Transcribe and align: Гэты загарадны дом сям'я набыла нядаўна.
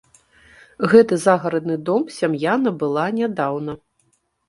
Гэты 0.93 1.19
загарадны 1.27 1.77
дом 1.91 2.09
сям'я 2.17 2.59
набыла 2.65 3.07
нядаўна. 3.23 3.81